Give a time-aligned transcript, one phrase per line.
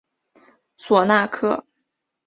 [0.75, 1.63] 索纳克。